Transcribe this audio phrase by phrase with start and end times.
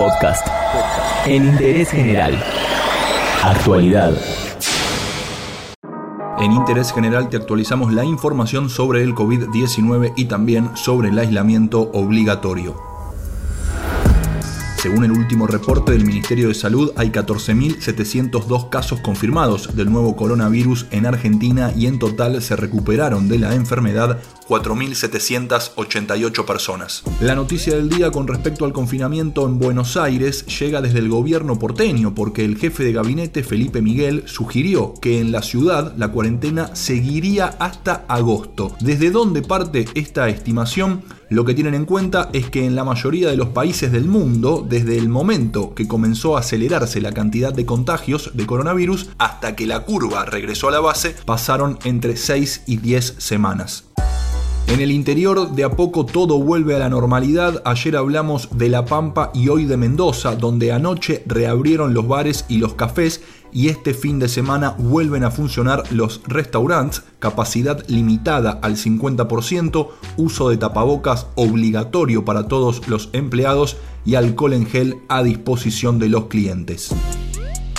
[0.00, 0.46] Podcast.
[1.26, 2.42] En interés general.
[3.42, 4.14] Actualidad.
[6.38, 11.90] En Interés General te actualizamos la información sobre el COVID-19 y también sobre el aislamiento
[11.92, 12.89] obligatorio.
[14.80, 20.86] Según el último reporte del Ministerio de Salud, hay 14.702 casos confirmados del nuevo coronavirus
[20.90, 27.02] en Argentina y en total se recuperaron de la enfermedad 4.788 personas.
[27.20, 31.58] La noticia del día con respecto al confinamiento en Buenos Aires llega desde el gobierno
[31.58, 36.74] porteño porque el jefe de gabinete Felipe Miguel sugirió que en la ciudad la cuarentena
[36.74, 38.74] seguiría hasta agosto.
[38.80, 41.02] ¿Desde dónde parte esta estimación?
[41.30, 44.66] Lo que tienen en cuenta es que en la mayoría de los países del mundo,
[44.68, 49.68] desde el momento que comenzó a acelerarse la cantidad de contagios de coronavirus hasta que
[49.68, 53.89] la curva regresó a la base, pasaron entre 6 y 10 semanas.
[54.70, 57.60] En el interior de a poco todo vuelve a la normalidad.
[57.64, 62.58] Ayer hablamos de La Pampa y hoy de Mendoza, donde anoche reabrieron los bares y
[62.58, 63.20] los cafés
[63.52, 70.50] y este fin de semana vuelven a funcionar los restaurantes, capacidad limitada al 50%, uso
[70.50, 76.26] de tapabocas obligatorio para todos los empleados y alcohol en gel a disposición de los
[76.26, 76.94] clientes.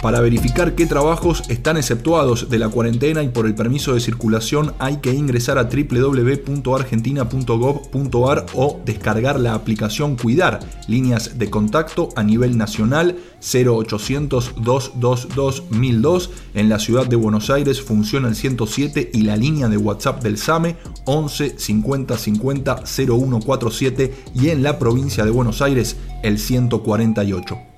[0.00, 4.74] Para verificar qué trabajos están exceptuados de la cuarentena y por el permiso de circulación
[4.78, 12.56] hay que ingresar a www.argentina.gov.ar o descargar la aplicación Cuidar, líneas de contacto a nivel
[12.56, 16.30] nacional 0800 222 1002.
[16.54, 20.38] En la ciudad de Buenos Aires funciona el 107 y la línea de WhatsApp del
[20.38, 20.76] SAME
[21.06, 27.77] 11 50 50 0147 y en la provincia de Buenos Aires el 148.